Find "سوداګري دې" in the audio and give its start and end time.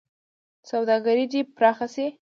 0.69-1.41